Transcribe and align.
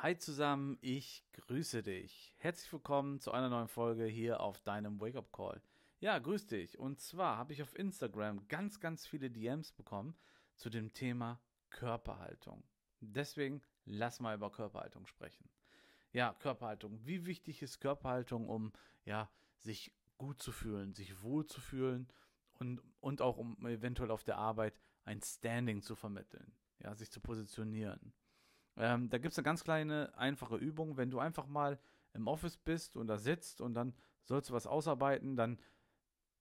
Hi 0.00 0.14
zusammen, 0.18 0.76
ich 0.82 1.24
grüße 1.32 1.82
dich. 1.82 2.34
Herzlich 2.36 2.70
willkommen 2.70 3.18
zu 3.18 3.32
einer 3.32 3.48
neuen 3.48 3.66
Folge 3.66 4.04
hier 4.04 4.40
auf 4.40 4.60
deinem 4.60 5.00
Wake-up 5.00 5.32
Call. 5.32 5.62
Ja, 6.00 6.18
grüß 6.18 6.46
dich. 6.48 6.78
Und 6.78 7.00
zwar 7.00 7.38
habe 7.38 7.54
ich 7.54 7.62
auf 7.62 7.74
Instagram 7.78 8.46
ganz, 8.48 8.78
ganz 8.78 9.06
viele 9.06 9.30
DMs 9.30 9.72
bekommen 9.72 10.14
zu 10.54 10.68
dem 10.68 10.92
Thema 10.92 11.40
Körperhaltung. 11.70 12.62
Deswegen 13.00 13.62
lass 13.86 14.20
mal 14.20 14.36
über 14.36 14.52
Körperhaltung 14.52 15.06
sprechen. 15.06 15.48
Ja, 16.12 16.34
Körperhaltung. 16.40 17.00
Wie 17.06 17.24
wichtig 17.24 17.62
ist 17.62 17.80
Körperhaltung, 17.80 18.50
um 18.50 18.74
ja, 19.06 19.30
sich 19.56 19.94
gut 20.18 20.42
zu 20.42 20.52
fühlen, 20.52 20.92
sich 20.92 21.22
wohl 21.22 21.46
zu 21.46 21.62
fühlen 21.62 22.06
und, 22.58 22.82
und 23.00 23.22
auch 23.22 23.38
um 23.38 23.66
eventuell 23.66 24.10
auf 24.10 24.24
der 24.24 24.36
Arbeit 24.36 24.78
ein 25.04 25.22
Standing 25.22 25.80
zu 25.80 25.94
vermitteln, 25.94 26.52
ja, 26.80 26.94
sich 26.94 27.10
zu 27.10 27.18
positionieren. 27.20 28.12
Ähm, 28.76 29.08
da 29.08 29.18
gibt 29.18 29.32
es 29.32 29.38
eine 29.38 29.44
ganz 29.44 29.64
kleine, 29.64 30.16
einfache 30.16 30.56
Übung. 30.56 30.96
Wenn 30.96 31.10
du 31.10 31.18
einfach 31.18 31.46
mal 31.46 31.78
im 32.12 32.26
Office 32.26 32.56
bist 32.56 32.96
und 32.96 33.06
da 33.06 33.18
sitzt 33.18 33.60
und 33.60 33.74
dann 33.74 33.94
sollst 34.24 34.50
du 34.50 34.54
was 34.54 34.66
ausarbeiten, 34.66 35.36
dann 35.36 35.58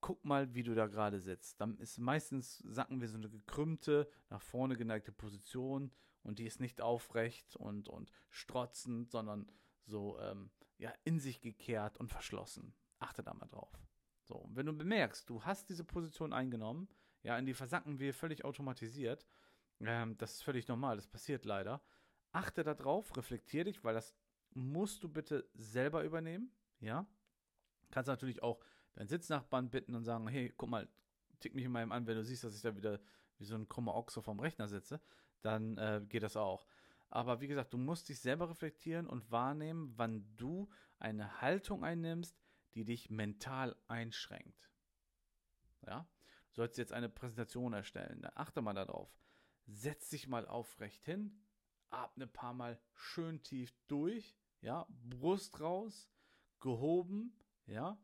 guck 0.00 0.24
mal, 0.24 0.54
wie 0.54 0.62
du 0.62 0.74
da 0.74 0.86
gerade 0.86 1.20
sitzt. 1.20 1.60
Dann 1.60 1.78
ist 1.78 1.98
meistens, 1.98 2.58
sacken 2.58 3.00
wir 3.00 3.08
so 3.08 3.16
eine 3.16 3.28
gekrümmte, 3.28 4.08
nach 4.28 4.42
vorne 4.42 4.76
geneigte 4.76 5.12
Position 5.12 5.92
und 6.22 6.38
die 6.38 6.46
ist 6.46 6.60
nicht 6.60 6.80
aufrecht 6.80 7.56
und, 7.56 7.88
und 7.88 8.10
strotzend, 8.28 9.10
sondern 9.10 9.50
so 9.84 10.18
ähm, 10.20 10.50
ja, 10.78 10.92
in 11.04 11.18
sich 11.18 11.40
gekehrt 11.40 11.98
und 11.98 12.10
verschlossen. 12.10 12.74
Achte 12.98 13.22
da 13.22 13.34
mal 13.34 13.46
drauf. 13.46 13.78
So, 14.22 14.48
wenn 14.52 14.66
du 14.66 14.72
bemerkst, 14.72 15.28
du 15.28 15.42
hast 15.44 15.68
diese 15.68 15.84
Position 15.84 16.32
eingenommen, 16.32 16.88
ja, 17.22 17.36
in 17.36 17.46
die 17.46 17.54
versacken 17.54 17.98
wir 17.98 18.14
völlig 18.14 18.44
automatisiert. 18.44 19.26
Ähm, 19.80 20.16
das 20.18 20.34
ist 20.34 20.42
völlig 20.42 20.68
normal, 20.68 20.96
das 20.96 21.06
passiert 21.06 21.44
leider. 21.44 21.82
Achte 22.32 22.62
darauf, 22.62 23.16
reflektier 23.16 23.64
dich, 23.64 23.82
weil 23.84 23.94
das 23.94 24.14
musst 24.52 25.02
du 25.02 25.08
bitte 25.08 25.48
selber 25.54 26.04
übernehmen. 26.04 26.52
Ja. 26.80 27.06
Kannst 27.90 28.08
natürlich 28.08 28.42
auch 28.42 28.60
deinen 28.94 29.08
Sitznachbarn 29.08 29.70
bitten 29.70 29.94
und 29.94 30.04
sagen: 30.04 30.28
Hey, 30.28 30.52
guck 30.56 30.68
mal, 30.68 30.88
tick 31.40 31.54
mich 31.54 31.64
in 31.64 31.72
meinem 31.72 31.92
an, 31.92 32.06
wenn 32.06 32.16
du 32.16 32.24
siehst, 32.24 32.44
dass 32.44 32.54
ich 32.54 32.62
da 32.62 32.76
wieder 32.76 33.00
wie 33.38 33.44
so 33.44 33.54
ein 33.54 33.68
krummer 33.68 33.94
Ochse 33.94 34.22
vom 34.22 34.38
Rechner 34.38 34.68
sitze, 34.68 35.00
dann 35.42 35.78
äh, 35.78 36.02
geht 36.06 36.22
das 36.22 36.36
auch. 36.36 36.66
Aber 37.08 37.40
wie 37.40 37.48
gesagt, 37.48 37.72
du 37.72 37.78
musst 37.78 38.08
dich 38.08 38.20
selber 38.20 38.48
reflektieren 38.48 39.08
und 39.08 39.30
wahrnehmen, 39.32 39.92
wann 39.96 40.24
du 40.36 40.68
eine 40.98 41.40
Haltung 41.40 41.82
einnimmst, 41.82 42.38
die 42.74 42.84
dich 42.84 43.10
mental 43.10 43.74
einschränkt. 43.88 44.70
Ja? 45.86 46.06
Du 46.50 46.56
sollst 46.56 46.78
jetzt 46.78 46.92
eine 46.92 47.08
Präsentation 47.08 47.72
erstellen, 47.72 48.22
dann 48.22 48.32
achte 48.34 48.62
mal 48.62 48.74
darauf. 48.74 49.18
Setz 49.66 50.10
dich 50.10 50.28
mal 50.28 50.46
aufrecht 50.46 51.04
hin, 51.04 51.42
atme 51.90 52.24
ein 52.24 52.32
paar 52.32 52.54
Mal 52.54 52.80
schön 52.94 53.42
tief 53.42 53.74
durch, 53.88 54.36
ja, 54.60 54.86
Brust 54.88 55.60
raus, 55.60 56.08
gehoben, 56.60 57.36
ja, 57.66 57.98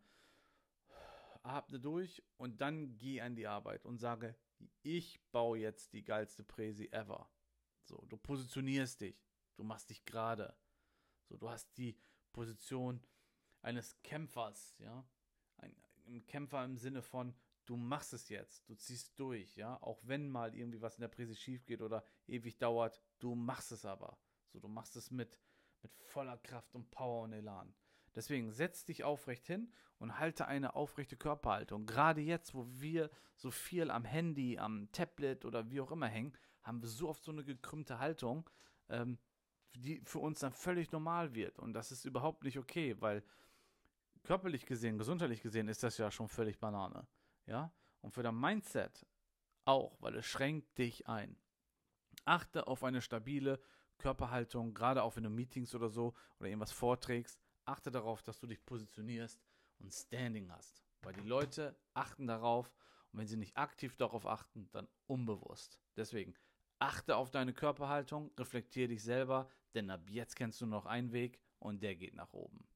atme 1.43 1.81
durch 1.81 2.23
und 2.37 2.61
dann 2.61 2.97
geh 2.99 3.21
an 3.21 3.37
die 3.37 3.47
Arbeit 3.47 3.85
und 3.85 3.99
sage, 3.99 4.37
ich 4.83 5.21
baue 5.31 5.59
jetzt 5.59 5.93
die 5.93 6.05
geilste 6.05 6.43
Präsi 6.43 6.89
ever. 6.91 7.31
So, 7.85 8.05
du 8.09 8.17
positionierst 8.17 9.01
dich, 9.01 9.23
du 9.57 9.65
machst 9.65 9.91
dich 9.91 10.05
gerade. 10.05 10.57
So, 11.25 11.37
du 11.37 11.49
hast 11.49 11.77
die 11.77 11.97
Position 12.33 13.03
eines 13.63 14.01
Kämpfers, 14.03 14.79
ja, 14.79 15.07
ein, 15.59 15.75
ein 16.07 16.27
Kämpfer 16.27 16.65
im 16.65 16.77
Sinne 16.77 17.03
von, 17.03 17.35
du 17.67 17.77
machst 17.77 18.13
es 18.13 18.29
jetzt, 18.29 18.69
du 18.69 18.75
ziehst 18.75 19.19
durch, 19.19 19.57
ja, 19.57 19.81
auch 19.83 20.01
wenn 20.05 20.29
mal 20.29 20.55
irgendwie 20.55 20.81
was 20.81 20.97
in 20.97 21.03
der 21.03 21.09
Präse 21.09 21.35
schief 21.35 21.67
geht 21.67 21.83
oder 21.83 22.05
ewig 22.27 22.57
dauert, 22.59 23.03
du 23.19 23.35
machst 23.35 23.73
es 23.73 23.85
aber. 23.85 24.19
So, 24.53 24.61
du 24.61 24.69
machst 24.69 24.97
es 24.97 25.11
mit, 25.11 25.39
mit 25.83 25.93
voller 25.95 26.39
Kraft 26.39 26.75
und 26.75 26.91
Power 26.91 27.25
und 27.25 27.33
Elan. 27.33 27.75
Deswegen 28.15 28.51
setz 28.51 28.85
dich 28.85 29.05
aufrecht 29.05 29.47
hin 29.47 29.73
und 29.99 30.19
halte 30.19 30.47
eine 30.47 30.75
aufrechte 30.75 31.17
Körperhaltung. 31.17 31.85
Gerade 31.85 32.23
jetzt, 32.23 32.55
wo 32.55 32.67
wir 32.69 33.11
so 33.35 33.51
viel 33.51 33.91
am 33.91 34.05
Handy, 34.05 34.59
am 34.59 34.91
Tablet 34.93 35.45
oder 35.45 35.71
wie 35.71 35.81
auch 35.81 35.91
immer 35.91 36.09
hängen, 36.09 36.33
haben 36.63 36.81
wir 36.81 36.89
so 36.89 37.09
oft 37.09 37.23
so 37.23 37.33
eine 37.33 37.45
gekrümmte 37.45 37.99
Haltung, 37.99 38.49
ähm, 38.89 39.19
die 39.75 40.01
für 40.05 40.21
uns 40.21 40.41
dann 40.41 40.53
völlig 40.53 40.93
normal 40.93 41.35
wird. 41.35 41.59
Und 41.59 41.75
das 41.75 41.93
ist 41.93 42.07
überhaupt 42.07 42.45
nicht 42.45 42.59
okay, 42.59 42.99
weil 43.01 43.23
körperlich 44.23 44.65
gesehen, 44.65 44.97
gesundheitlich 44.97 45.43
gesehen 45.43 45.69
ist 45.69 45.83
das 45.83 45.99
ja 45.99 46.11
schon 46.11 46.29
völlig 46.29 46.59
Banane 46.59 47.07
ja, 47.47 47.73
und 48.01 48.13
für 48.13 48.23
dein 48.23 48.39
Mindset 48.39 49.07
auch, 49.65 49.97
weil 50.01 50.17
es 50.17 50.27
schränkt 50.27 50.79
dich 50.79 51.09
ein. 51.09 51.37
Achte 52.25 52.67
auf 52.67 52.85
eine 52.85 53.03
stabile 53.03 53.61
Körperhaltung, 53.99 54.75
gerade 54.75 55.03
auch 55.03 55.17
wenn 55.17 55.25
du 55.25 55.31
Meetings 55.31 55.75
oder 55.75 55.89
so 55.89 56.15
oder 56.39 56.49
irgendwas 56.49 56.73
vorträgst. 56.73 57.41
Achte 57.65 57.91
darauf, 57.91 58.23
dass 58.23 58.39
du 58.39 58.47
dich 58.47 58.65
positionierst 58.65 59.43
und 59.79 59.93
Standing 59.93 60.51
hast. 60.53 60.83
Weil 61.03 61.15
die 61.15 61.29
Leute 61.29 61.77
achten 61.95 62.27
darauf 62.27 62.73
und 63.13 63.21
wenn 63.21 63.27
sie 63.27 63.37
nicht 63.37 63.57
aktiv 63.57 63.97
darauf 63.97 64.27
achten, 64.27 64.69
dann 64.73 64.89
unbewusst. 65.07 65.81
Deswegen 65.97 66.35
achte 66.79 67.17
auf 67.17 67.31
deine 67.31 67.55
Körperhaltung, 67.55 68.31
reflektiere 68.39 68.89
dich 68.89 69.03
selber, 69.03 69.49
denn 69.75 69.91
ab 69.91 70.09
jetzt 70.09 70.37
kennst 70.37 70.61
du 70.61 70.67
noch 70.67 70.87
einen 70.87 71.13
Weg 71.13 71.41
und 71.59 71.83
der 71.83 71.97
geht 71.97 72.15
nach 72.15 72.33
oben. 72.33 72.67